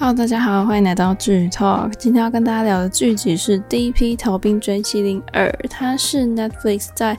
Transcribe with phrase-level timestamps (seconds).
[0.00, 1.92] Hello，大家好，欢迎来到剧 Talk。
[1.98, 4.16] 今天要跟大家聊的剧集是《D.P.
[4.16, 7.18] 逃兵追缉令二》，它是 Netflix 在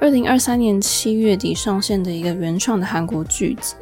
[0.00, 3.74] 二零二三年七月底上线的一个原创的韩国剧集。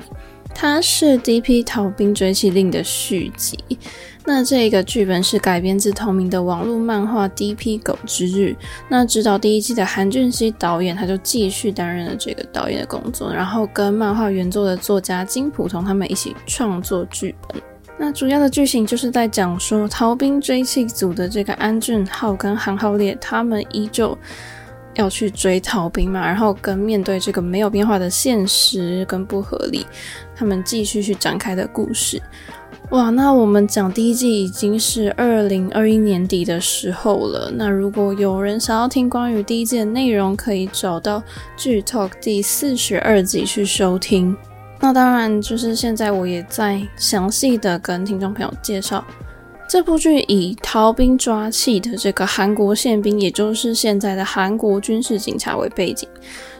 [0.52, 1.62] 它是《D.P.
[1.62, 3.56] 逃兵追缉令》的续集。
[4.24, 7.78] 那这个剧本是改编自同名的网络漫画《D.P.
[7.78, 8.56] 狗之日》。
[8.88, 17.62] 那执导第一季的韩俊熙导演，他就继续担任了这个导演的工作，然后跟漫画原作的作家金普同他们一起创作剧本。
[18.02, 24.16] 那主要的剧情就是在讲说，逃兵追缉组的这个安俊浩跟韩浩烈，他们依旧
[24.94, 29.86] 要去追逃兵嘛，然后跟面对这个没有变化的现实跟不合理，
[30.34, 32.20] 他们继续去展开的故事。
[32.88, 37.52] 哇，那我们讲第一季已经是二零二一年底的时候了。
[37.54, 41.22] 那如果有人想要听关于第一季的内容，可以找到
[41.54, 44.34] 剧 Talk 第四十二集去收听。
[44.82, 49.04] 那当然，就是现在我也在详细的跟听众朋友介绍
[49.68, 56.08] 这部剧，以逃兵抓弃的这个韩国宪兵，也就是现在的韩国军事警察为背景，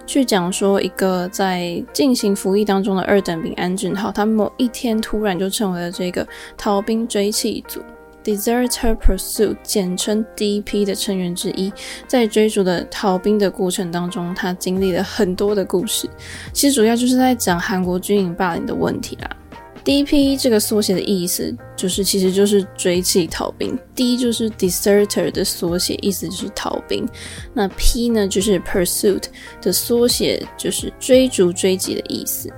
[0.07, 6.25] 去讲说一个在进行服役当中的二等兵安俊浩，他某一天突然就成为了这个
[6.59, 7.81] 逃兵追气组。
[8.25, 11.73] Deserter Pursuit，简称 DP 的成员之一，
[12.07, 16.09] 在追逐的逃兵的过程当中，他经历了很多的故事。
[16.53, 19.37] 其实主要就是在讲韩国军营霸凌的问题啦。
[19.83, 23.77] DP 这个缩写的意思，就是其实就是追击逃兵。
[23.95, 27.09] D 就是 Deserter 的缩写，意思就是逃兵。
[27.55, 29.25] 那 P 呢，就是 Pursuit
[29.63, 32.53] 的缩写，就是追逐、追击的意思。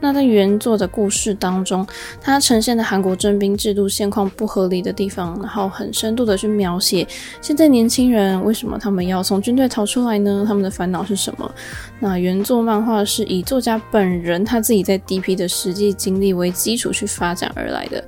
[0.00, 1.86] 那在原作的故事当中，
[2.20, 7.06] 它呈现的韩国征兵制度现况不合理的地方，然后很深度的去描写
[7.40, 10.44] 现在年轻人为什么他们要从军队逃出来呢？
[10.46, 11.54] 他们的烦恼是什么？
[11.98, 18.04] 那原作漫画是以作家本人他自己在 DP 的实际经历为基础去发展而来的。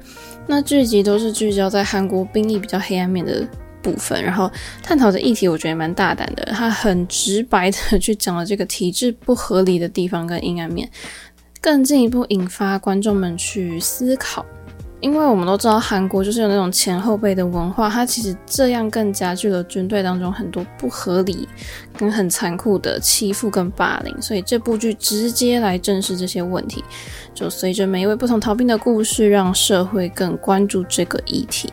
[0.47, 3.47] 那剧集都是聚焦在韩国兵役比较黑暗面的
[3.83, 4.51] 部分，然后
[4.83, 10.89] 探讨的议题我觉得蛮大胆的，他很直白的去讲了这个体制不合理的地方跟阴暗面。
[11.61, 14.45] 更进一步引发观众们去思考，
[15.01, 21.49] 因为我们都知道韩国就是有那种前后辈的文化，它其实这样更加剧了军队当中很多不合理
[21.97, 26.85] 跟很残酷的欺负跟霸凌，所以这部剧直接来正视这些问题，
[27.35, 31.73] 就随着每一位不同逃兵的故事，让社会更关注这个议题。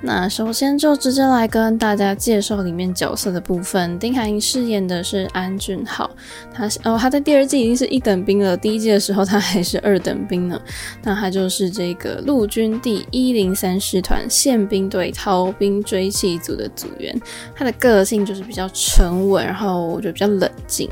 [0.00, 3.98] 那首先就直接来跟大家介绍里面角色的部分。
[3.98, 6.08] 丁海寅饰演的是安俊浩，
[6.54, 10.60] 他是哦他在第二季已经是一等兵了，第一季的时候他还是二等兵呢。
[11.02, 17.20] 那他就是这个陆军第一零三师团宪兵队逃兵追缉组的组员，
[17.56, 20.88] 他的个性就是比较沉稳，然后我觉得比较冷静。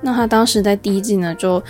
[0.00, 1.62] 那他当时在第一季呢就。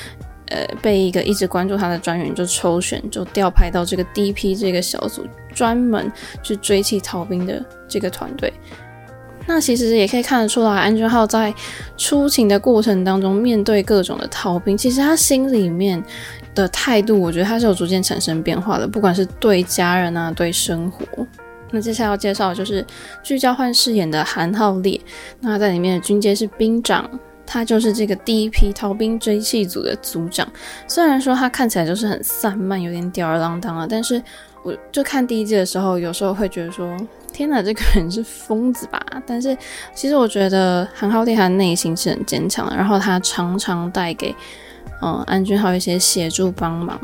[0.51, 6.11] 呃，被一个一直关注他的专员就抽选，就调派到这个 DP 这个小组，专门
[6.43, 8.53] 去追击逃兵的这个团队。
[9.47, 11.55] 那其实也可以看得出来，安俊浩在
[11.97, 16.03] 出勤的过程当中，面对各种的逃兵，其实他心里面
[16.55, 21.07] 的态度，我觉得他是有逐渐产生变化的，不管是对家人啊，对生活。
[21.71, 22.85] 那接下来要介绍的就是
[23.23, 25.01] 具交换饰演的韩浩烈，
[25.41, 27.09] 那他在里面的军阶是兵长。
[27.51, 30.47] 他就是这个第一批逃兵追缉组的组长，
[30.87, 34.23] 虽然说他看起来就是很散漫，有点吊儿郎当啊，但是
[34.63, 36.95] 我就看第一季的时候，有时候会觉得说，
[37.33, 39.03] 天哪，这个人是疯子吧？
[39.27, 39.57] 但是
[39.95, 44.35] 其实我觉得韩浩烈他的内心是很坚强的，然后他常常带给
[45.01, 47.01] 嗯安俊浩一些协助帮忙，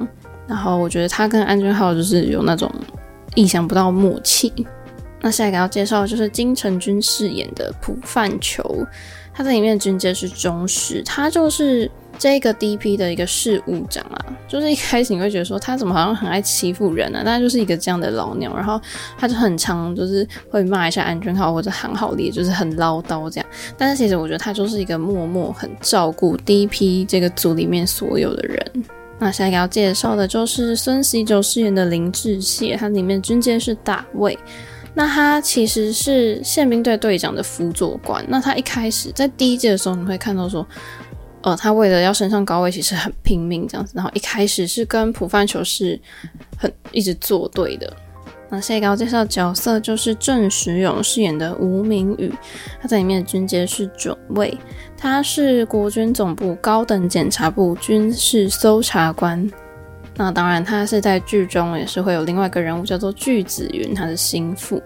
[0.47, 2.71] 然后我觉得他跟安俊浩就是有那种
[3.34, 4.53] 意想不到默契。
[5.22, 8.87] 那下一个要介绍的就是金成均饰演的朴范求。
[9.34, 14.25] 他在里面的军阶是中士，他就是这个 DP 的一个事务长啊。
[14.47, 17.19] 就是一开始你会觉得说他怎么好像很爱欺负人呢？
[17.19, 17.22] 啊？
[17.25, 18.81] 但就是一个这样的老鸟，然后
[19.19, 23.47] 他就很常就是会骂一下安俊浩或者韩浩烈，就是很唠叨这样。
[23.77, 28.85] 但是其实我觉得他就是一个默默很照顾 DP 这个组里面所有的人。
[29.19, 34.38] 那下一个要介绍的就是孙喜久饰演的林志燮，他里面军阶是大尉。
[34.94, 38.25] 那他其实是宪兵队队长的辅佐官。
[38.29, 40.64] 那他一开始在第一届的时候，你会看到说，
[41.43, 43.93] 呃，他为了要升上高位，其实很拼命这样子。
[43.96, 46.00] 然后一开始是跟浦范球是
[46.56, 47.93] 很一直作对的。
[48.50, 52.32] 那下一个要介绍角色就是郑时勇饰演的吴明宇，
[52.81, 54.56] 他在里面的军阶是准尉，
[54.97, 59.50] 他是国军总部高等检察部军事搜查官。
[60.16, 64.82] 那当然，他是在剧中也是会有另外一个人物叫做巨子云，他的心腹。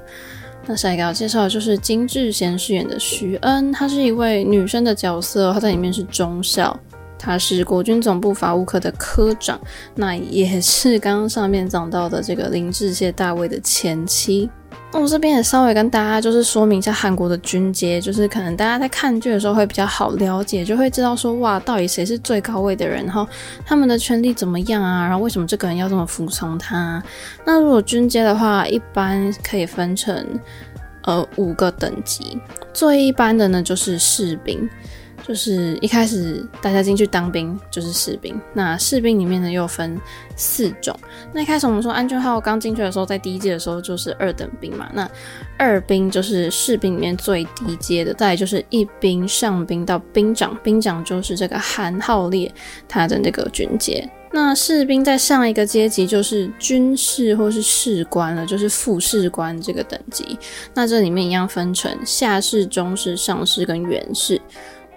[0.66, 6.78] 那下一个要介绍的就是金智贤饰演的徐恩，她是一位女生的角色，她在里面是中校。
[7.18, 9.58] 她是国军总部法务科的科长，
[9.94, 14.48] 那也是刚刚上面讲到的这个林志燮大卫的前妻。
[14.90, 23.28] 那我这边也稍微跟大家就是说明一下韩国的军阶，就是可能大家在看剧的时候会比较好了解，就会知道说哇，到底谁是最高位的人，然后
[23.66, 27.02] 他们的权力怎么样啊，然后为什么这个人要这么服从他？
[27.44, 30.26] 那如果军阶的话，一般可以分成
[31.02, 32.40] 呃五个等级，
[32.72, 34.68] 最一般的呢就是士兵。
[35.28, 40.00] 就是一开始大家进去当兵就是士兵，那士兵里面呢又分
[40.36, 40.98] 四种。
[41.34, 44.88] 那一开始我们说安俊浩刚进去的时候，在第一届的时候就是二等兵嘛。
[44.94, 45.06] 那
[45.58, 52.50] 二兵就是士兵里面最低阶的，再就是一兵上兵到兵长，兵长就是这个韩浩烈
[52.88, 54.08] 他的那个军阶。
[54.32, 60.38] 那士兵在上一个阶级就是军士或是士官了，就是副士官这个等级。
[60.72, 64.40] 那这里面一样分成下士、中士、上士跟元士。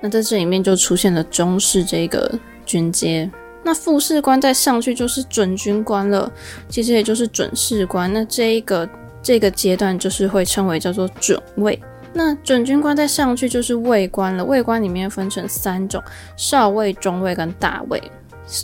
[0.02, 2.32] 那在这里面就出现了中士这个
[2.66, 3.30] 军阶，
[3.64, 6.30] 那副士官再上去就是准军官了，
[6.68, 8.12] 其实也就是准士官。
[8.12, 8.90] 那这一个
[9.22, 11.80] 这个阶段就是会称为叫做准尉。
[12.14, 16.04] 那准军官再上去就是尉官了，尉官里面分成三种：
[16.36, 18.02] 少尉、中尉跟大尉，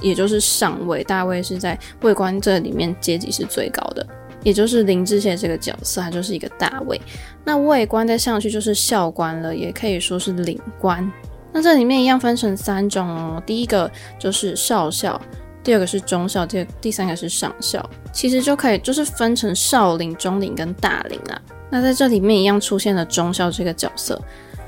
[0.01, 1.03] 也就是上尉。
[1.03, 4.05] 大尉是在尉官这里面阶级是最高的，
[4.43, 6.99] 也就是林志燮这个角色，他就是一个大尉。
[7.43, 11.09] 那尉官再上去就是校官了，也可以说是领官。
[11.51, 13.89] 那这里面一样分成三种哦，第一个
[14.19, 15.19] 就是少校，
[15.63, 17.83] 第二个是中校，第第三个是上校。
[18.13, 21.41] 其实就可以就是分成少领、中领跟大领啦。
[21.69, 24.21] 那在这里面一样出现了中校这个角色。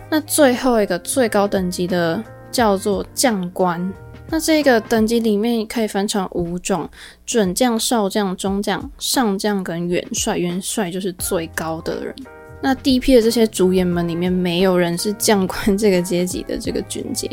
[0.10, 3.94] 那最后一个最高等级的叫做将官。
[4.32, 6.88] 那这个等级里面可以分成五种：
[7.26, 10.38] 准将、少将、中将、上将跟元帅。
[10.38, 12.16] 元帅就是最高的人。
[12.62, 17.30] 那第一批的这些主演们里面，没有人是将官这个阶级的这个军阶，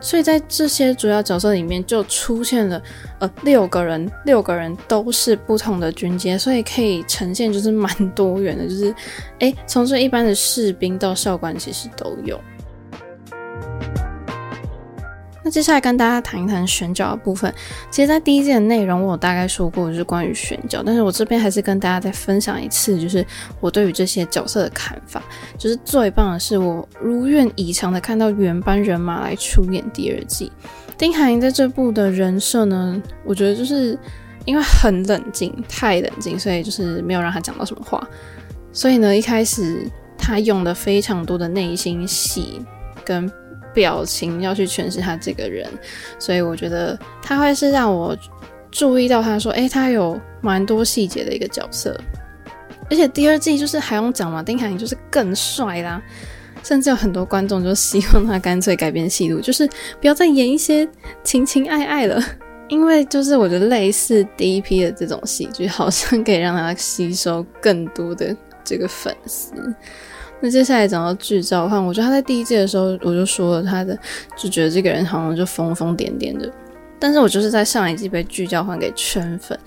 [0.00, 2.82] 所以在这些主要角色里面就出现了
[3.18, 8.94] 呃六个人，六个人都是不同的军阶，所以可以呈现就是蛮多元的，就是
[9.40, 12.40] 诶，从最一般的士兵到校官其实都有。
[15.46, 17.54] 那接下来跟大家谈一谈选角的部分。
[17.88, 23.24] 其实，在第一季的内容我有大概说过，就是关于选角，但是我这边还是跟大家再分享一次，就是
[23.60, 25.22] 我对于这些角色的看法。
[25.56, 30.50] 就是最棒的是，我如愿以偿的看到原班人马来出演第二季。
[30.98, 33.96] 丁海寅在这部的人设呢，我觉得就是
[34.46, 38.04] 因为很冷静，太冷静，所以就是没有让他讲到什么话。
[38.72, 39.88] 所以呢，一开始
[40.18, 42.60] 他用了非常多的内心戏
[43.04, 43.30] 跟。
[43.76, 45.68] 表情要去诠释他这个人，
[46.18, 48.16] 所以我觉得他会是让我
[48.70, 51.94] 注意到他说，诶、他有蛮多细节的一个角色。
[52.88, 56.00] 而且第二季就是还用讲嘛，丁海寅就是更帅啦，
[56.62, 59.68] 甚至有很多观众就希望他干脆改变戏路，就是
[60.00, 60.88] 不要再演一些
[61.22, 62.18] 情情爱爱了，
[62.68, 68.34] 因为就是我觉得类似第一批的这种戏剧，好像可以让他吸收更多的
[68.64, 69.52] 这个粉丝。
[70.40, 73.98] 那接下来讲到剧召唤，我觉得他在第一季的时候我就说了他的，
[74.36, 76.50] 就觉得这个人好像就疯疯癫癫的。
[76.98, 79.58] 但是我就是在上一季被剧召唤给圈粉，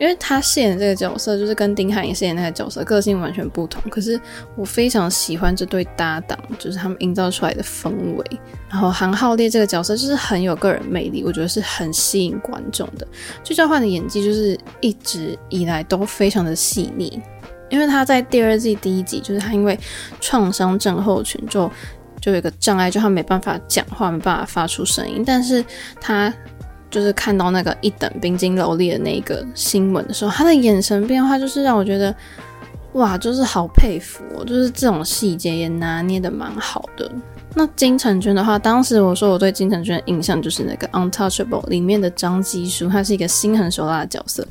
[0.00, 3.82] 因为他饰演的这个角色就是跟丁海寅饰演那个角色个性完全不同。
[3.90, 4.18] 可是
[4.56, 8.40] 我非常喜欢这对搭档，就是他们营造出来的氛围。
[8.70, 13.06] 然后韩浩烈这个角色就是很有个人魅力，我觉得是很吸引观众的。
[13.44, 17.20] 剧召唤的演技就是一直以来都非常的细腻。
[17.68, 19.78] 因为他在第二季第一集，就是他因为
[20.20, 21.70] 创伤症候群就，
[22.20, 25.22] 就有个障碍，就他没办法讲话，没办法发出声音。
[25.26, 25.64] 但是
[26.00, 26.32] 他
[26.90, 32.14] 就是看到那个一等冰晶楼里的那个新闻的时候，他的眼神变化就是让我觉得，
[32.94, 37.10] 哇，就是好佩服哦，就是这种细节也拿捏得蛮好的。
[37.54, 44.46] 那金成均的话，当时我说我对金成均的印象就是那个《Untouchable》里面的张基书，他是一个心狠手辣的角色。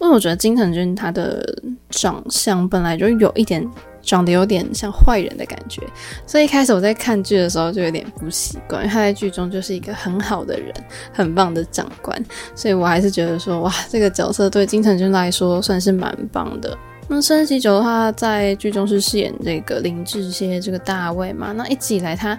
[0.00, 1.44] 因为我觉得金成均他的
[1.90, 3.64] 长相本来就有一点
[4.02, 5.82] 长得有点像坏人的感觉，
[6.26, 8.88] 所以一开始我在看剧的时候就有点不习惯。
[8.88, 10.72] 他在剧中就是一个很好的人，
[11.12, 12.18] 很棒的长官，
[12.54, 16.76] 所以我还是觉得说，哇，这个角色对金成均来说算是蛮棒的。
[17.06, 22.38] 那申喜九的话，在剧中是饰演这个林志燮这个大卫嘛，那一直以来他。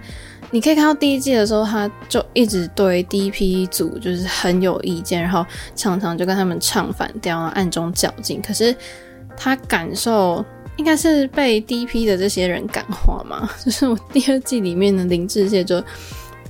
[0.52, 8.42] 你可以看到第一季的时候，他就一直对第一批组就是很有意见，然后常常就跟他们唱反调，暗中较劲。
[8.42, 8.76] 可是
[9.38, 10.44] 他感受
[10.76, 15.82] 应该是被第一批的这些人感化嘛， 就是我第二季里面的林志燮就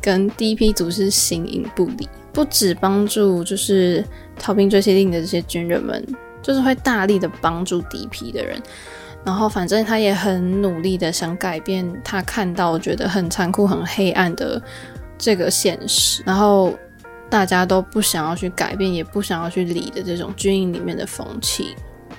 [0.01, 4.03] 跟第一批组是形影不离，不止帮助就是
[4.39, 6.03] 逃兵追缉令的这些军人们，
[6.41, 8.60] 就是会大力的帮助第一批的人。
[9.23, 14.61] 然后，反正他也很努力的想改变他看到觉得很残酷、很黑暗的
[15.17, 16.73] 这个现实，然后
[17.29, 21.75] 大家都不想要去改变，也不想要去理的这种军营里面的风气。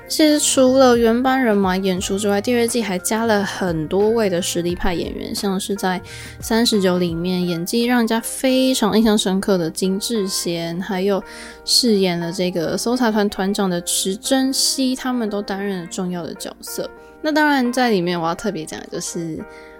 [0.08, 5.98] 其实除了原班人马演出之外，第二季还加了很多位的实力派演员，像是在
[6.38, 11.22] 《三十九》里面演技让人家非常印象深刻的金智贤，还有
[11.64, 16.90] 饰演了这个搜查团团长的池珍熙，他们都担任了重要的角色。
[17.22, 19.38] 那当然，在里面我要特别讲的就是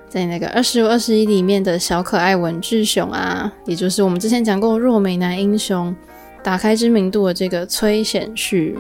[0.08, 5.94] 在那个二十五二十一里面的小可爱文志雄啊，也就是我们之前讲过弱美男英雄
[6.42, 8.78] 打开知名度的这个崔显旭。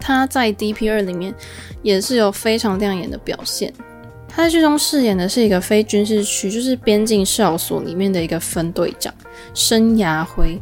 [0.00, 1.34] 他在 DP2 里面
[1.82, 3.72] 也是有非常亮眼的表现。
[4.28, 9.12] 他在剧中饰演的是一个非军事区，就是边境哨所里面的一个分队长
[9.54, 10.60] 申牙辉。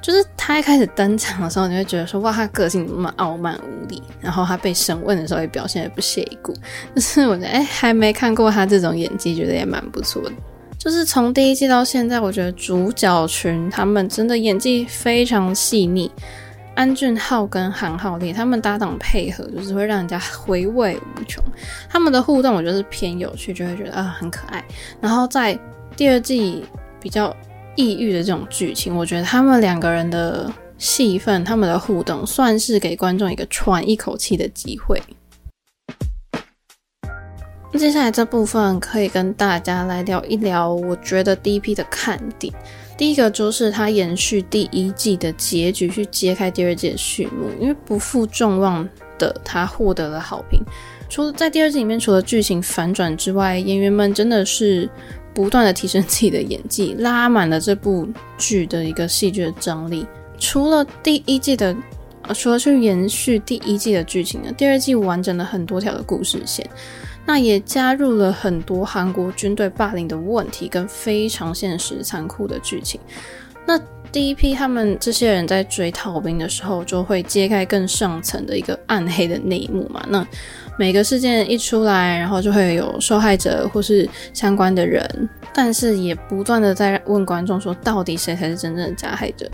[0.00, 4.00] 就是他一开始登场的时候，你会觉得说哇，他个性那么傲慢无礼？
[4.20, 6.54] 然后他被审问的时候也表现得不屑一顾。
[6.94, 10.32] 就是我觉得哎，还没看过他这种演技，觉得也蛮不错的。
[10.78, 16.08] 就是从第一季到现在，我觉得主角群他们真的演技非常细腻。
[16.78, 21.42] 安俊浩跟韩浩烈他们搭档配合，就是会让人家回味无穷。
[21.88, 24.64] 他们的互动我觉得是偏有趣，就会觉得啊很可爱。
[25.00, 25.58] 然后在
[25.96, 26.64] 第二季
[27.00, 27.36] 比较
[27.74, 35.02] 抑郁的这种剧情，我觉得他们两个人的戏份，他们的互动算是给观众一个喘一口气的机会。
[37.72, 42.54] 那接下来这部分可以跟大家来聊一聊，我觉得第一批的看点。
[42.98, 47.48] 第一个就是它延续第一季的结局，去揭开第二季的序幕。
[47.60, 48.86] 因为不负众望
[49.16, 50.60] 的，它获得了好评。
[51.08, 54.90] 除了在第二季里面，除了剧情反转之外，演员们真的是
[55.32, 60.04] 不断的提升自己的演技，拉满了这部剧的一个戏剧的张力。
[60.36, 61.74] 除了第一季的，
[62.34, 66.68] 除了去延续第一季的剧情呢，第二季完整了很多条的故事线。
[67.28, 72.98] 那也加入了很多韩国军队霸凌的问题跟非常现实残酷的剧情。
[73.66, 73.78] 那
[74.10, 80.02] 第一批他们这些人在追逃兵的时候，就会揭开更上层的一个暗黑的内幕嘛。
[80.08, 80.26] 那
[80.78, 89.50] 每个事件一出来，然后就会有受害者或是相关的人，但是也不断的在问观众说，到底谁才是真正的加害者？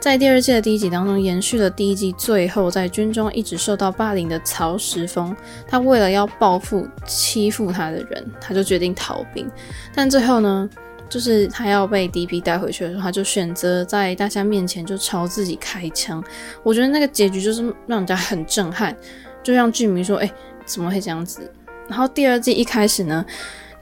[0.00, 5.36] 在第二季的第一集当中，延续了第一季最后在军中一直受到霸凌的曹石峰，
[5.68, 9.48] 他为了要报复欺负他的人，他就决定逃兵。
[9.94, 10.68] 但最后呢，
[11.12, 16.24] 就是他要被 DP 带回去的时候，他就选择在大家面前就朝自己开枪。
[16.62, 18.96] 我觉得那个结局就是让人家很震撼，
[19.42, 20.32] 就让剧迷说：“哎，
[20.64, 21.40] 怎么会这样子？”
[21.86, 23.24] 然后第二季一开始呢。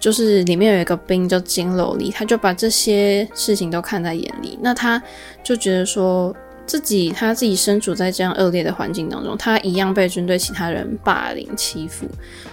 [0.01, 4.59] 就是里面有一个兵叫金楼里，他就把这些事情都看在眼里。
[4.63, 5.03] 那他
[5.45, 6.35] 就觉得说
[6.71, 12.07] 自己他自己身处在这样恶劣的环境当中，他一样被军队其他人霸凌欺负，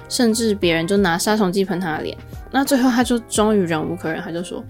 [0.10, 2.18] 甚至别人就拿杀虫剂喷他的脸。
[2.50, 4.64] 那最后他就终于忍无可忍，他就说：“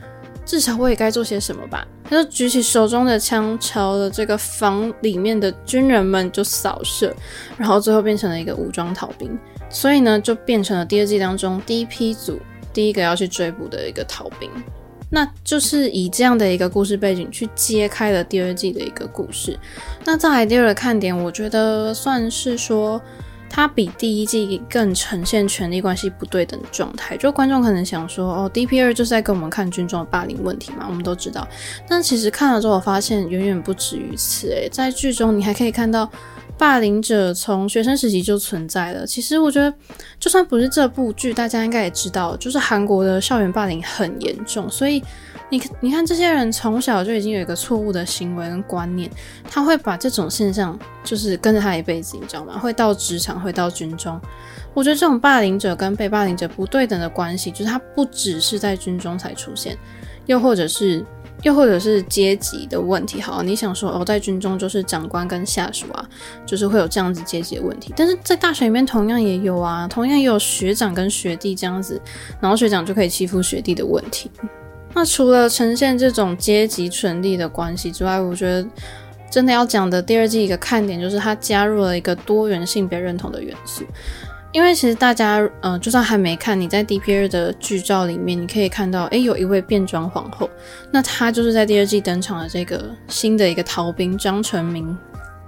[0.45, 7.15] 至少我也该做些什么吧。”他就举起手中的枪，朝了这个房里面的军人们就扫射，
[7.57, 9.39] 然后最后变成了一个武装逃兵。
[9.69, 12.37] 所以呢，就变成了第二季当中第一批组。
[12.73, 14.51] 第一个要去追捕的一个逃兵，
[15.09, 19.57] 那就是以这样的一个故事背景去揭开了第二季的一个故事。
[20.03, 23.01] 那再来第二个看点，我觉得算是说，
[23.49, 27.15] 它比第一季更呈现权力关系不对等的状态。
[27.17, 28.81] 就观众可能想说，哦，D.P.
[28.81, 31.47] 二就是在跟我们看军中霸凌问题嘛，我们都知道。
[31.87, 34.47] 但其实看了之后，我发现远远不止于此。
[34.49, 36.09] 诶，在剧中你还可以看到。
[36.59, 39.05] 霸凌者从学生时期就存在了。
[39.05, 39.71] 其实我觉得，
[40.19, 44.67] 就算不是这部剧，大家应该也知道，就是韩国的校园霸凌很严重。
[44.67, 44.99] 所以
[45.49, 49.09] 你你看，这些人从小就已经有一个错误的行为跟观念，
[49.49, 52.57] 他会把这种现象就是跟着他一辈子，你知道吗？
[52.59, 54.19] 会到职场，会到军中。
[54.73, 59.77] 我觉得这种霸凌者跟被霸凌者不对等的关系，就是他不只是在军中才出现，
[60.25, 61.05] 又或者是。
[61.43, 66.03] 又或者是阶级的问题，好，你想说哦，在军中就是长官跟下属啊，
[66.47, 67.93] 就是会有这样子阶级的问题。
[67.95, 72.01] 但是在大学里面同样也有啊，同样也有学长跟学弟这样子，
[72.41, 74.31] 然后学长就可以欺负学弟的问题。
[74.93, 78.67] 那除了呈现这种阶级权力的关系之外，我觉得
[79.29, 83.83] 真的要讲的第二季一个看点就是它加入了一个多元性别认同的元素。
[84.53, 90.49] 因为其实大家，呃，就算还没看，你在 DP2 的剧照里面，你可以看到，诶，有一位变装皇后，
[90.89, 94.97] 那她就是在第二季登场的这个新的一个逃兵张成明。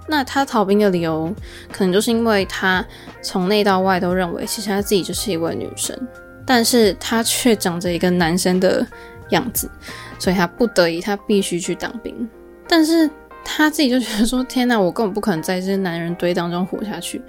[0.06, 1.32] 那他逃兵的理由，
[1.70, 2.84] 可能就是因为他
[3.22, 5.96] 从内到外都认为，其实他自己就是一位女生，
[6.44, 8.84] 但是他却长着一个男生的
[9.30, 9.70] 样子，
[10.18, 12.28] 所以他不得已，他必须去当兵，
[12.68, 13.10] 但是。
[13.42, 17.20] 他自己就觉得说：“天哪，我根本不可能在这些男人堆当中活下去。”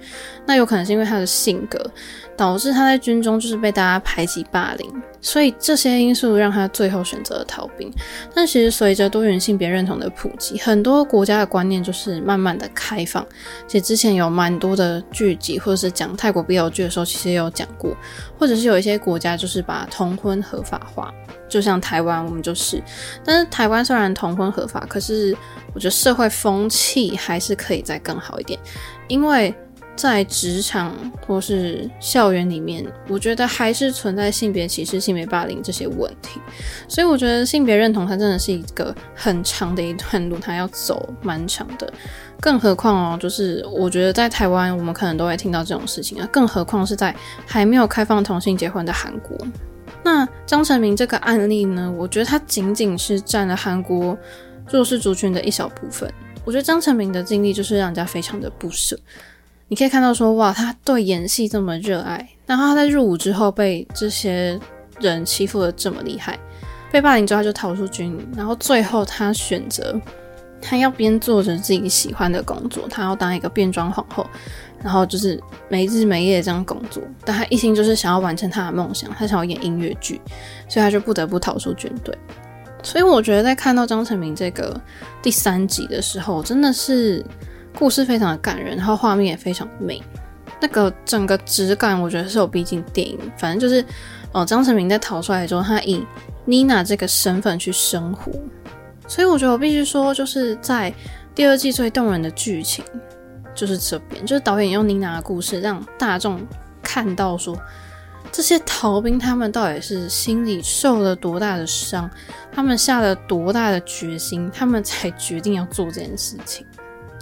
[0.46, 1.82] 那有可能是因为他的性格，
[2.36, 5.02] 导致他在军中就是被大家排挤霸凌。
[5.22, 7.90] 所以这些因素让他最后选择了逃兵。
[8.34, 13.24] 但其实随着多元性别认同的普及，很多国家的观念就是慢慢的开放。
[13.66, 17.96] 其实之前有蛮多的剧集，或者是讲泰国 BL 剧的时候，其实也有讲过，
[18.38, 21.14] 或者是有一些国家就是把同婚合法化，
[21.48, 22.82] 就像台湾，我们就是。
[23.24, 25.36] 但是台湾虽然同婚合法，可是
[25.72, 28.58] 我觉得社会风气还是可以再更好一点，
[29.06, 29.54] 因为。
[29.94, 30.94] 在职场
[31.26, 36.40] 或是校园里面，我觉得还是存在性别歧视、性别霸凌这些问题，
[36.88, 41.92] 所以我觉得性别认同它真的是一个很长的一段路，它要走蛮长的。
[42.40, 47.14] 更何况哦，就是我觉得在台湾，我们可能都会听到这种事情啊，更何况是在
[47.46, 49.36] 还没有开放同性结婚的韩国。
[50.02, 54.18] 那张成明这个案例呢，我觉得他仅仅是占了韩国
[54.68, 56.12] 弱势族群的一小部分。
[56.44, 58.98] 我觉得张成明的经历就是让人家非常的不舍。
[59.72, 64.60] 你可以看到说，哇，他对演戏这么热爱，然后他在入伍之后被这些
[65.00, 66.38] 人欺负得这么厉害，
[66.90, 69.98] 被霸凌之后他就逃出军营，然后最后他选择
[70.60, 74.26] 他要边做着自己喜欢的工作，他要当一个变装皇后，
[74.82, 80.20] 然后就是没日没夜这样工作，但他一心就是想要完成他的梦想，他想要演音乐剧，
[80.68, 82.14] 所以他就不得不逃出军队。
[82.82, 84.78] 所以我觉得在看到张成明这个
[85.22, 87.24] 第三集的时候，真的是。
[87.78, 90.00] 故事非常的感人，然后画面也非常美，
[90.60, 93.18] 那个整个质感我觉得是有逼近电影。
[93.36, 93.84] 反正就是，
[94.32, 96.04] 哦，张成明在逃出来之后，他以
[96.44, 98.30] 妮娜这个身份去生活，
[99.08, 100.92] 所以我觉得我必须说，就是在
[101.34, 102.84] 第二季最动人的剧情
[103.54, 106.40] 就是这边，就是导演用妮娜的故事让大众
[106.82, 107.56] 看到说，
[108.30, 112.10] 这些逃兵他们到底是心里受了多大的伤，
[112.50, 116.66] 他们下了多大的决心，他们才决定要做这件事情。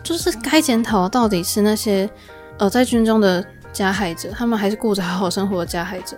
[0.02, 2.09] 就是该检讨到底是那些
[2.59, 6.16] 呃在军中的加害者，他们还是过着好好生活的加害者，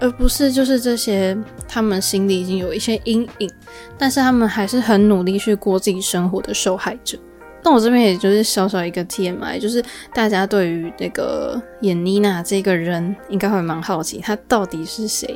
[0.00, 1.36] 而不是就是这些
[1.68, 3.50] 他们心里已经有一些阴影，
[3.96, 7.18] 但是他们还是很努力去过自己生活的受害者。
[7.62, 15.28] 那我这边也就是小小一个 TMI，就是大家对于那个演妮娜这个人应该会蛮好奇，她到底是谁？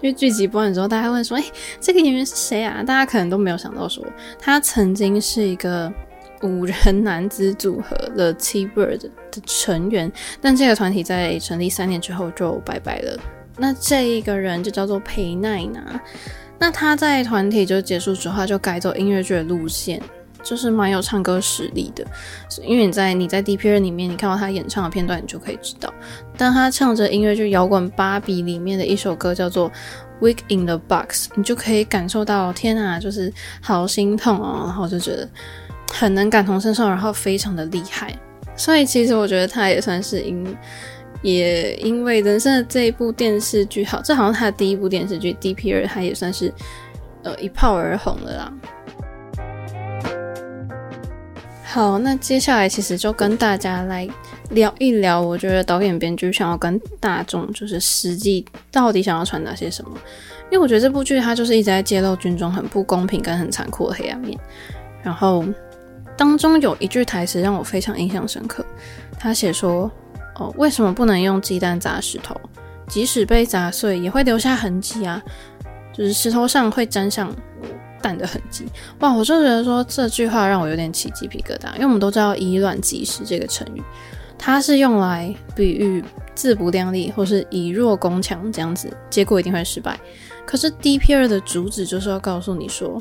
[0.00, 1.44] 因为剧集播完之后，大家问说：“哎、
[1.78, 4.02] 这个演员是谁啊？”大家可能都没有想到说，
[4.38, 5.92] 她曾经是一个。
[6.42, 9.10] 五人男子组合 The T-Bird 的
[9.44, 13.18] 成员，但这个团体在成立三年之后就拜拜了。
[13.56, 16.00] 那这一个人就叫做裴奈娜。
[16.58, 20.00] 那他在团体就结束之后，就改走音乐剧的路线，
[20.42, 22.06] 就是蛮有唱歌实力的。
[22.62, 25.92] 因为你在你在 DPR 里面，你看到他演唱的片段，你就可以知道，
[26.36, 29.70] 当他唱着音乐剧《摇滚芭比》里面的一首歌叫做
[30.20, 35.28] 《Week in the Box》，你就可以感受到，天啊，就是好心痛哦，然后就觉得。
[35.92, 38.16] 很能感同身受，然后非常的厉害，
[38.56, 40.56] 所以其实我觉得他也算是因，
[41.20, 46.50] 也因为人生的这一部电视剧，好，这好像他的第一部电视剧《DPR》，他也算是
[47.24, 48.52] 呃一炮而红了啦。
[51.64, 54.08] 好，那接下来其实就跟大家来
[54.50, 59.90] 聊一聊，我觉得导演编剧想要跟大众就是实际到底想要传达些什么，
[60.50, 64.38] 因为我觉得这部剧它就是一直在揭露军中很不公平跟很残酷的黑暗面，
[65.02, 65.44] 然后。
[66.20, 68.62] 当中有一句台词让我非常印象深刻，
[69.18, 69.90] 他写说
[70.36, 72.38] ：“哦，为什么不能用鸡蛋砸石头？
[72.86, 75.22] 即使被砸碎，也会留下痕迹啊！
[75.94, 77.34] 就是石头上会沾上
[78.02, 78.66] 蛋的痕迹。”
[79.00, 83.82] 哇，我就觉得说这句话让我有点起鸡皮疙瘩，因为我们都知道“以卵击石”这个成语，
[84.36, 86.04] 它是用来比喻
[86.34, 89.98] 自不量力或是以弱攻强这样子，结果一定会失败。
[90.44, 93.00] 可是 DPR 的主旨就是要告诉你说。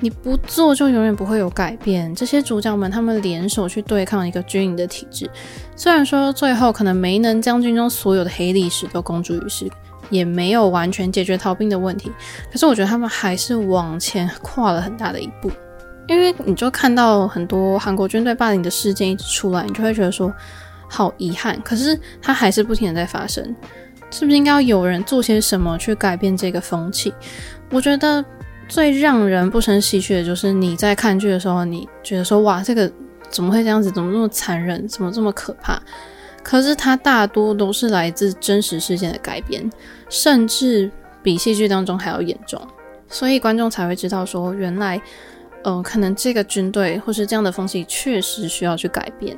[0.00, 2.14] 你不做就永远不会有改变。
[2.14, 5.30] 这些主角们他们联手去对抗一个军营的体制，
[5.76, 9.70] 虽然说最后可能没能将军中所有的黑历史都公诸于世，
[10.10, 12.12] 也没有完全解决逃兵的问题，
[12.52, 15.50] 可是我觉得他们还是往前跨了很大的一步。
[16.06, 20.30] 因为你就看到很多韩国军队霸凌的事件一直出来，你就会觉得说
[20.86, 21.58] 好遗憾。
[21.62, 23.42] 可是它还是不停的在发生，
[24.10, 27.14] 是不是应该要有人做些什么去改变这个风气？
[27.70, 28.22] 我觉得。
[28.68, 32.90] 最让人不胜唏嘘的就是你在看剧的时候，你觉得说哇，这个
[33.30, 33.90] 怎么会这样子？
[33.90, 34.86] 怎么这么残忍？
[34.88, 35.80] 怎么这么可怕？
[36.42, 39.70] 可是它大多都是来自真实事件的改编，
[40.08, 40.90] 甚至
[41.22, 42.60] 比戏剧当中还要严重，
[43.08, 45.00] 所以观众才会知道说，原来，
[45.62, 49.36] 呃，可能这个军队或是这样的风气确实需要去改变，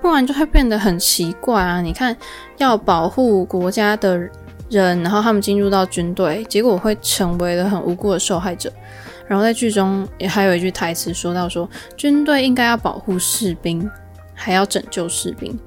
[0.00, 1.80] 不然就会变得很奇怪啊！
[1.80, 2.16] 你看，
[2.58, 4.28] 要保护国家的。
[4.70, 8.72] 人，然后他们进入到军队，结果会成为了很无辜的受害者。
[9.26, 13.88] 然后在剧中也还有一句台词说到说，军队应该要保护士兵，
[14.34, 15.58] 还要拯救士兵，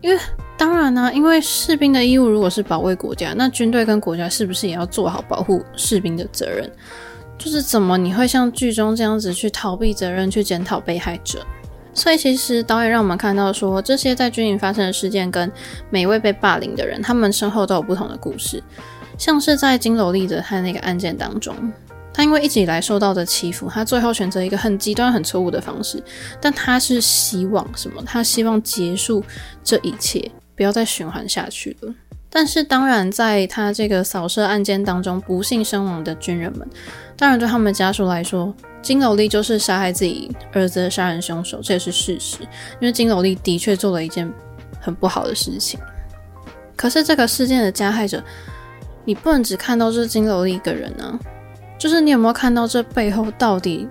[0.00, 0.20] 因为
[0.56, 6.68] 当然呢、因为士兵的义务如果是保卫国家，那军队跟国家是不是也要做好保护士兵的责任？
[7.38, 11.44] 就是怎么你会像剧中这样子去逃避责任，去检讨被害者？
[11.94, 15.50] 所以其实导演让我们看到说，这些在军营发生的事件跟
[15.90, 18.62] 每一位被霸凌的人，他们身后都有不同的故事。
[19.16, 21.54] 像是在金楼莉的他那个案件当中，
[22.12, 26.02] 他因为一直以来受到的欺负，他最后选择一个很极端、很错误的方式，
[26.40, 28.02] 但他是希望什么？
[28.04, 29.24] 他希望结束
[29.62, 31.94] 这一切，不要再循环下去了。
[32.36, 36.68] 但是当然，在他这个扫射案件当中不幸身亡的军人们，
[37.16, 42.42] 当然对他们家属来说，金楼莉就是杀害自己儿子的杀人凶手，这也是事实。
[42.80, 44.28] 因为金楼莉的确做了一件
[44.80, 45.78] 很不好的事情。
[46.74, 48.20] 可是这个事件的加害者，
[49.04, 51.14] 你不能只看到这金楼莉一个人呢、啊，
[51.78, 53.88] 就是你有没有看到这背后到底？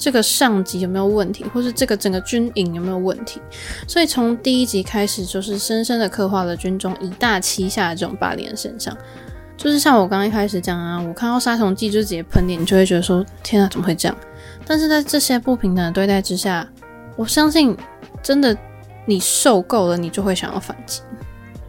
[0.00, 3.38] 这个上级有没有问题，或是这个整个军营有没有问题？
[3.86, 8.96] 所以从第一集开始，就是深深的刻画了军中以大欺下的这种霸凌现象。
[9.58, 14.16] 就是像我刚刚一开始讲啊，我看到杀虫剂就直接喷脸，你就会觉得说：天啊，怎么会这样？
[14.64, 16.66] 但是在这些不平等的对待之下，
[17.14, 17.76] 我相信
[18.22, 18.56] 真的
[19.04, 21.02] 你受够了，你就会想要反击。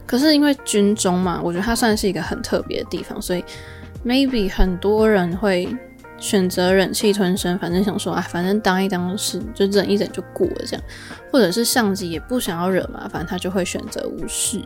[0.08, 3.44] 可是因为军中嘛，我觉得它算是一个很特别的地方，所以
[4.06, 5.68] maybe 很多人会。
[6.22, 10.84] 选择忍气吞声，反正想说啊，反正当一当事就忍一忍就过了这样，
[11.32, 14.62] 或者是上级也不想要惹麻烦，他就会选择无视。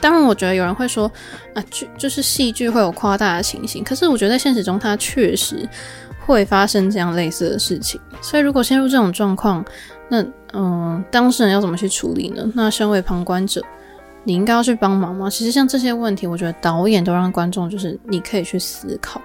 [0.00, 1.10] 当然，我觉得有人会说
[1.54, 5.68] 啊，剧就是戏剧会有夸大的情形，可是我觉得在现实中，它确实
[6.26, 8.00] 会发生这样类似的事情。
[8.20, 9.64] 所以，如果陷入这种状况，
[10.08, 12.44] 那嗯，当事人要怎么去处理呢？
[12.54, 13.62] 那身为旁观者，
[14.24, 15.30] 你应该要去帮忙吗？
[15.30, 19.20] 其实像这些问题，我觉得导演都让观众就是你可以去思考。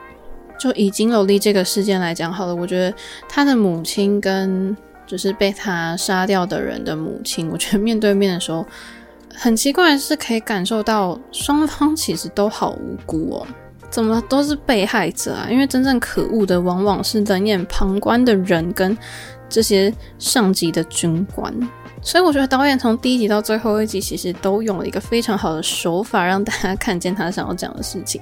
[0.58, 2.96] 就以金楼莉这个事件来讲好了，我觉得
[3.28, 8.66] 他的母亲跟就是被他杀掉的人的母亲，我觉得面对面的时候，
[9.34, 13.48] 很奇怪是可以感受到双方其实都好无辜哦，
[13.90, 15.48] 怎么都是被害者啊？
[15.50, 18.98] 因为真正可恶的往往是冷眼旁观的人跟
[19.50, 21.54] 这些上级的军官。
[22.04, 28.22] 所以我觉得导演从第一集到最后一集，其实都用了一个非常好的手法，让大家看见他想要讲的事情。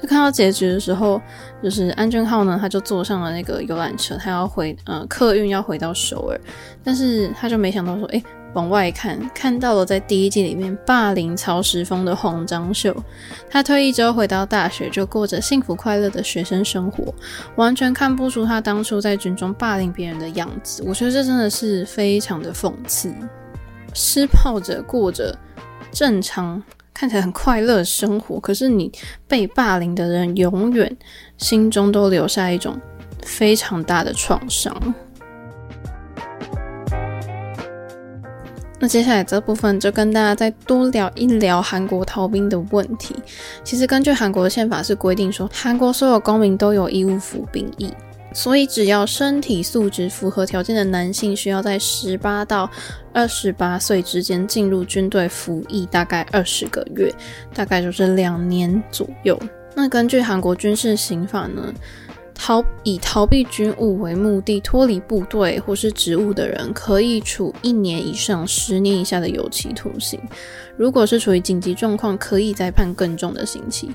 [0.00, 1.20] 就看到结局的时候，
[1.62, 6.40] 就是安俊浩呢，他就坐上了那个游览车，他要回呃客运要回到首尔，
[6.84, 8.22] 但是他就没想到说，诶。
[8.54, 12.96] 往外看，看到了在第一季里面霸凌曹时峰的黄章秀，
[13.50, 17.14] 他退役之后回到大学，就过着幸福快乐的学生生活，
[17.56, 20.82] 完全看不出他当初在军中霸凌别人的样子。
[20.86, 23.12] 我觉得这真的是非常的讽刺。
[23.92, 25.36] 施暴者过着
[25.90, 28.90] 正常、看起来很快乐的生活，可是你
[29.26, 30.96] 被霸凌的人，永远
[31.38, 32.78] 心中都留下一种
[33.22, 34.94] 非常大的创伤。
[38.78, 43.16] 那接下来这部分就跟大家再多聊一聊韩国逃兵的问题。
[43.64, 47.90] 其实根据韩国的宪法是规定说，韩国所有公民都有义务服兵役，
[48.34, 52.70] 所以只要身体素质符合条件的男性，需要在十八到
[53.14, 57.10] 二十八岁之间进入军队服役，大概二十个月，
[57.54, 59.40] 大概就是两年左右。
[59.74, 61.72] 那根据韩国军事刑法呢，
[62.38, 70.20] 逃以逃避军务为目的脱离部队或是职务的人，可以处一年以上十年以下的有期徒刑。
[70.76, 73.90] 如果是处于紧急状况，可以再判更重的刑期。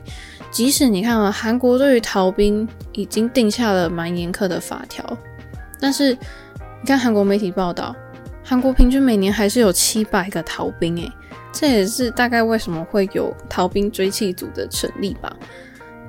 [0.49, 5.05] 即使你看啊韩国对于逃兵已经定下了蛮严苛的法条，
[5.79, 7.95] 但是你看韩国媒体报道，
[8.43, 11.11] 韩国平均每年还是有七百个逃兵，诶，
[11.53, 15.31] 这也是大概为什么会有逃兵追缉组的成立吧。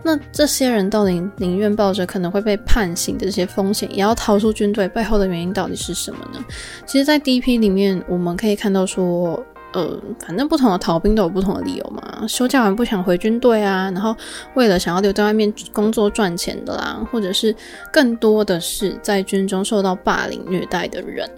[0.05, 6.45] 那这些人到底宁愿抱着可能会被判刑的这些风险，也要逃出军队，背后的原因到底是什么呢？
[6.85, 9.41] 其实，在第一批里面，我们可以看到说，
[9.73, 12.27] 呃，反正不同的逃兵都有不同的理由嘛。
[12.27, 14.15] 休假完不想回军队啊，然后
[14.55, 17.55] 为了想要留在外面工作赚钱的啦，或者是
[17.93, 21.31] 更多的是在军中受到霸凌虐待的人，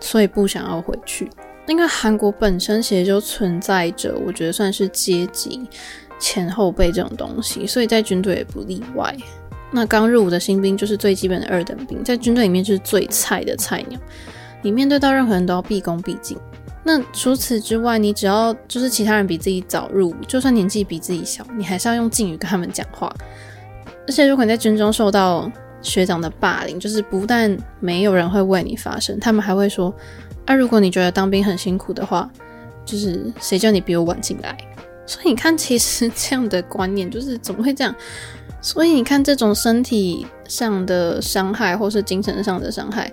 [0.00, 1.30] 所以不想要回去。
[1.66, 5.68] 因为韩国本身其实就存在着，我觉得算是阶级。
[6.18, 9.14] 前后辈这种东西，所以在军队也不例外。
[9.72, 13.98] 那刚入伍的新兵就是最基本的二等兵，在军队里面就是最菜的菜鸟。
[14.62, 16.38] 你面对到任何人都要毕恭毕敬。
[16.82, 23.12] 那除此之外，你只要就是其他人比自己早入伍，就算年纪比自己小，你还是要用敬语跟他们讲话。
[24.06, 25.50] 而且如果你在军中受到
[25.82, 29.92] 学长的霸凌，就是不但没有人会为你发声，他们还会说：
[30.44, 32.30] 啊，如果你觉得当兵很辛苦的话，
[32.84, 34.56] 就是谁叫你比我晚进来？
[35.06, 37.94] 所以你看，其实这样的观念就是怎么会这样？
[38.60, 43.12] 所以你看，这种身体上的伤害或是精神上的伤害，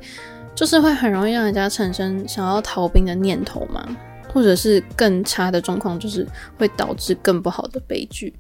[0.56, 3.88] 就是会很容易让人家产生想要逃兵的念头嘛。
[4.34, 6.28] 或者是更差的状况，就是
[6.58, 8.34] 会导致更不好的悲剧。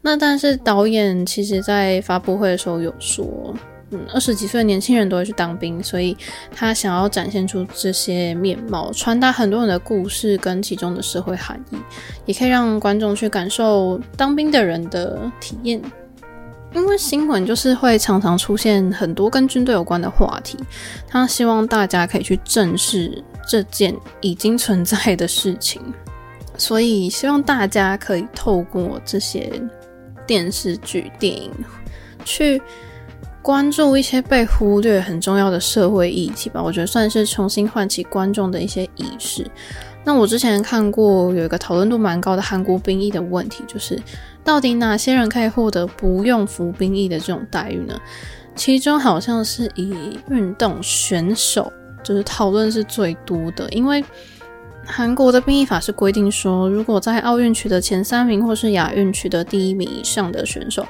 [0.00, 3.54] 那但是导演其实在发布会的时候有说，
[3.90, 6.16] 嗯，二十几岁的年轻人都会去当兵，所以
[6.52, 11.76] 他想要展现出这些面貌，传达很多人的故事跟其中的社会含义，
[12.24, 15.80] 也可以让观众去感受当兵的人的体验。
[16.74, 20.58] 因为新闻就是会常常出现很多跟军队有关的话题，
[21.06, 25.80] 他希望大家可以去正视这件已经存在的事情，
[26.58, 29.48] 所以希望大家可以透过这些
[30.26, 31.52] 电视剧、电影
[32.24, 32.60] 去。
[33.46, 39.48] 关注一些被忽略很重要的社会议题吧，我觉得算是重新唤起观众的一些意识。
[40.02, 43.96] 那我之前看过有一个讨论度蛮高的韩国兵役的问题，就是
[44.42, 47.96] 到底哪些人可以获得不用服兵役的这种待遇呢？
[48.56, 54.04] 其中好像是以运动选手就是讨论是最多的，因为
[54.84, 60.84] 韩国的兵役法是规定说，如果在奥运取得前三名或是亚运取得第一名以上的选手。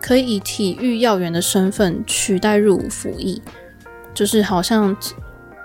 [0.00, 3.40] 可以以体育要员的身份取代入伍服役，
[4.14, 4.96] 就是好像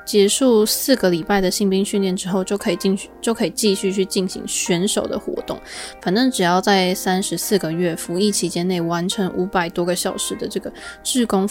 [0.06, 5.60] 结束四个礼拜的新兵训练之后，就可以进去，就可以继续去进行选手的活动。
[6.02, 10.71] 反正只要在三十四个月服役期间内完成五百多个小时的这个
[11.02, 11.50] 志工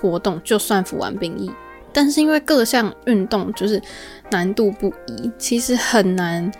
[0.00, 1.50] 活动，就算服完兵役。
[1.92, 3.80] 但是因为各项运动就是
[4.30, 6.50] 难度不一，其实很难。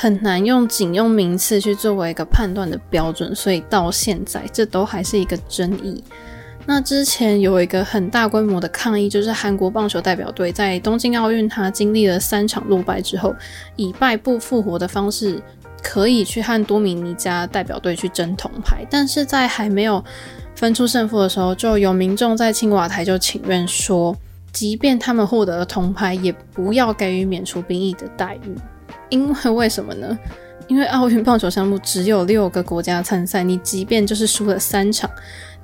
[0.00, 6.04] 很难用仅用名次去作为一个判断的标准，所以到现在这都还是一个争议。
[6.66, 13.34] 那之前有一个很大规模的抗议，就是韩国棒球代表队在东京奥运，他经历了三场落败之后，
[13.74, 15.42] 以败部复活的方式，
[15.82, 18.86] 可以去和多米尼加代表队去争铜牌。
[18.88, 20.04] 但是在还没有
[20.54, 24.16] 分出胜负的时候，就有民众在青瓦台就请愿说，
[24.52, 28.54] 即便他们获得了铜牌，也不要给予免除兵役的待遇。
[29.10, 30.18] 因为为什么呢？
[30.66, 35.10] 因为奥运棒球项目只有六个国家参赛，你即便就是输了三场，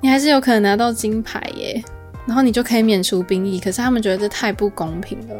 [0.01, 1.83] 你还是有可能拿到金牌耶，
[2.25, 3.59] 然后你就可以免除兵役。
[3.59, 5.35] 可是他们觉得这太不公平了，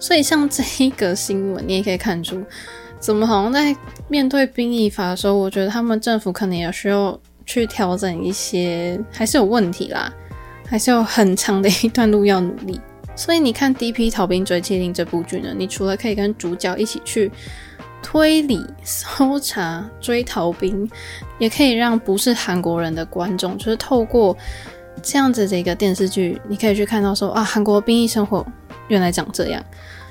[0.00, 2.42] 所以像这一个新闻，你也可以看出，
[2.98, 3.76] 怎么好像在
[4.08, 10.12] 面对兵役法的时候，我觉得他们政府可能也需要去调整一些，还是有问题啦，
[10.66, 12.80] 还是有很长的一段路要努力。
[13.16, 14.10] 所以你看《D.P.
[14.10, 17.32] 逃兵追缉令》这部剧呢，你除了可以跟主角一起去
[18.02, 20.88] 推理、搜查、追逃兵，
[21.38, 24.36] 也可以让不是韩国人的观众，就是透过
[25.02, 28.46] 这样子的一个电视剧，你可以去看到说啊，韩国兵役生活
[28.88, 29.64] 原来长这样。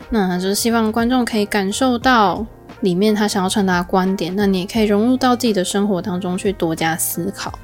[0.10, 2.46] 那就是希望观众可以感受到
[2.82, 7.58] 里面他想要传达的观点，那你也可以融入到自己的生活当中去多加思考。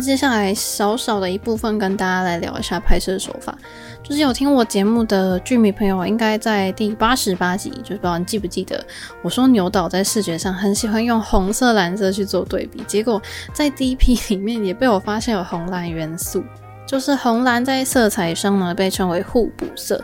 [0.00, 3.56] 接下来少少的一部分跟大家来聊一下拍摄手法，
[4.02, 8.84] 就是有听我节目的剧迷朋友应该在第八十八集，就是不知道你记不记得
[9.22, 13.20] 我说牛导在视觉上很喜欢用红色蓝色去做对比，结果
[13.52, 16.42] 在 DP 里面也被我发现有红蓝元素，
[16.86, 20.02] 就是红蓝在色彩上呢被称为互补色，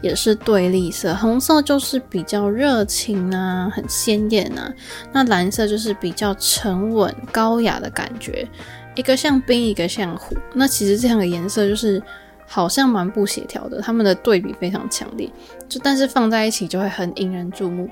[0.00, 4.72] 也是对立色，红色就是比较热情啊，很鲜艳啊，
[5.12, 8.48] 那蓝色就是比较沉稳高雅的感觉。
[8.94, 12.02] 一个像冰，一个像火，那其实这两个颜色就是
[12.46, 15.30] 好像蛮不协调的，他们的对比非常强烈，
[15.68, 17.88] 就但是放在一起就会很引人注目，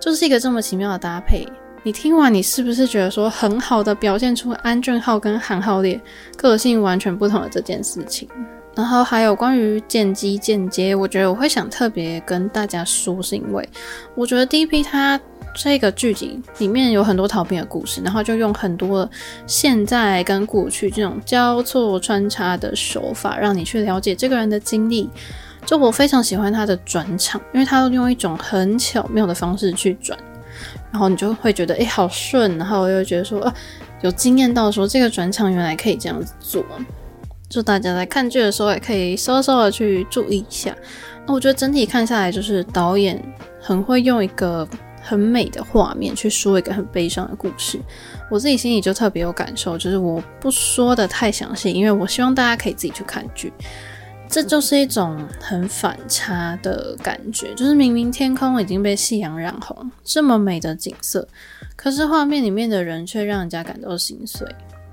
[0.00, 1.46] 就是一个这么奇妙的搭配。
[1.84, 6.00] 你听完，你是不是觉得说很好的表现出安俊浩跟韩浩烈
[6.36, 8.28] 个性完全不同的这件事情？
[8.74, 13.68] 然后还有关于剪辑剪接，我觉得我会想特别跟大家说，是因为
[14.14, 15.20] 我觉得第一批它。
[15.54, 19.06] 这个剧集里面有很多逃兵的故事，然后就用很多
[19.46, 25.10] 现在跟过去这种交错穿插的手法，让你去了解这个人的经历。
[25.66, 30.18] 就我非常喜欢他的转场，因为他用一种很巧妙的方式去转，
[30.90, 33.54] 然后你就会觉得诶好顺，然后又觉得说啊
[34.00, 36.64] 有惊艳到说这个转场原来可以这样子做。
[37.52, 40.74] 就大家在看剧的时候也可以稍稍的去注意一下。
[41.26, 43.22] 那我觉得整体看下来，就是导演
[43.60, 44.66] 很会用一个。
[45.04, 47.76] 很美的画面去说一个很悲伤的故事，
[48.30, 53.52] 我自己心里就特别有感受，就是我不说的太详细，因为我希望大家可以自己去看剧。
[54.28, 61.26] 这就是一种很反差的感觉，就是明明天空已经被夕阳染红，这么美的景色，
[61.74, 64.46] 可是画面里面的人却让人家感到心碎。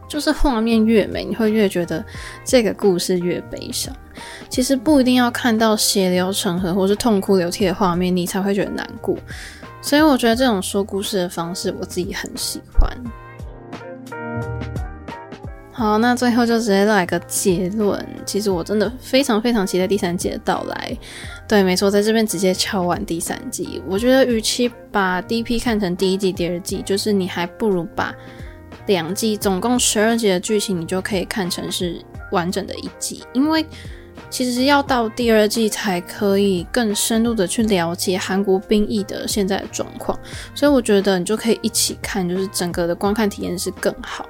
[0.10, 2.04] 就是画面越美，你会越觉得
[2.43, 3.95] 这个故事越悲伤。
[4.50, 9.15] 其实不一定要看到血流成河或是痛哭流涕的画面，你才会觉得难过。
[9.82, 12.91] 所以我觉得这种说故事的方式，我自己很喜欢。
[15.72, 18.06] 好，那最后就直接来个结论。
[18.26, 20.98] 其实我真的非常非常期待第三季的到来。
[21.48, 23.82] 对，没错，在这边直接敲完第三季。
[23.88, 28.13] 我觉得，与其把第一批看成第一季、第二季，就是你还不如把
[28.88, 33.24] 两季总共十二集的剧情，你就可以看成是完整的一季。
[33.34, 33.65] 因为
[34.30, 40.18] 其实要到第二季才可以更深入的去了解韩国兵役的现在的状况，
[40.54, 44.26] 所以我觉得你就可以一起看，就是整个的观看体验是更好。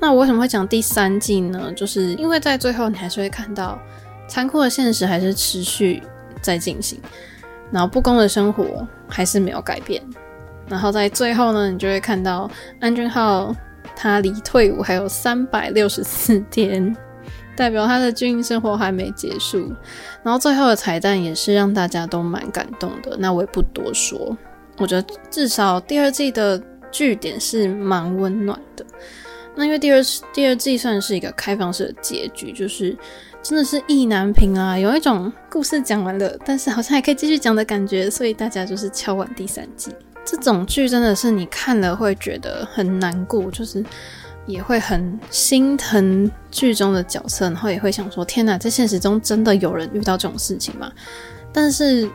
[0.00, 1.72] 那我为什么会讲第三季呢？
[1.74, 3.78] 就是因为在最后你还是会看到
[4.28, 6.02] 残酷的现实还是持续。
[6.40, 7.00] 在进行，
[7.70, 10.02] 然后不公的生活还是没有改变，
[10.68, 12.50] 然后在最后呢，你就会看到
[12.80, 13.54] 安俊浩
[13.94, 16.96] 他离退伍还有三百六十四天，
[17.56, 19.72] 代表他的军营生活还没结束。
[20.22, 24.36] 然后最后的彩蛋也是让大家都蛮感动的，那我也不多说。
[24.78, 28.84] 我觉得至少第二季的据点是蛮温暖的。
[29.54, 30.00] 那因为第二
[30.32, 32.96] 第二季算是一个开放式的结局，就是。
[33.44, 39.90] 真的是意难平啊，有一种故事讲完了，但是好像还可以继续讲的感觉，所以大家就是敲完第三季。
[40.24, 43.84] 这种剧真的是你看了会觉得很难过，就是
[44.46, 50.90] 也会很心疼剧中的角色，然后也会想说：天哪，在现实中真的有人遇到这种事情吗？
[51.52, 52.08] 但是。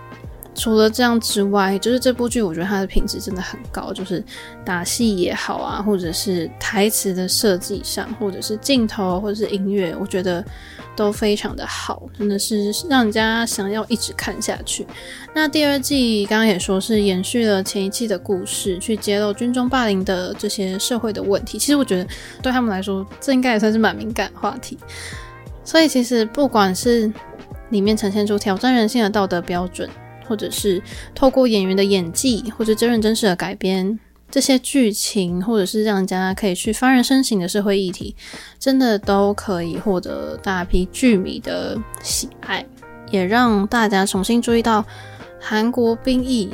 [0.59, 4.23] 除了这样之外，就是这部剧，我觉得它的品质真的很高，就是
[4.65, 10.43] 打戏也好啊，或者是台词的设计上，或者是镜头，或者是音乐，我觉得
[10.97, 14.85] 都非常的好，真的是让人家想要一直看下去。
[15.35, 21.59] 那第二季刚刚也说是延续了前一季的故事，去揭露军中霸凌的这些社会的问题。
[21.59, 22.09] 其实我觉得
[22.41, 24.77] 对他们来说，这应该也算是蛮敏感的话题。
[25.63, 27.11] 所以其实不管是
[27.69, 29.87] 里面呈现出挑战人性的道德标准，
[30.27, 30.81] 或者是
[31.13, 38.15] 透过演员的演技，或者真人真事的改编，这些剧情，或者是让人家可以去发人深省的社会议题，
[38.59, 42.65] 真的都可以获得大批剧迷的喜爱，
[43.09, 44.83] 也让大家重新注意到
[45.39, 46.49] 韩国兵役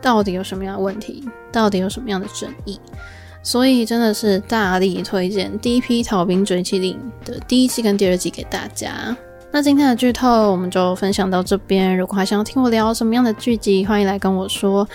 [0.00, 2.80] 到底有什么样的问题，到底有什么样的争议。
[3.42, 9.16] 所以真的是大力推荐《第一批逃兵追击令》的第一季跟第二季给大家。
[9.52, 11.96] 那今天的剧透我们就分享到这边。
[11.96, 14.86] 如果还想要听我聊什么样的剧集，欢迎来跟我说。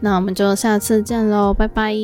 [0.00, 1.94] 那我们就下次见喽，拜拜。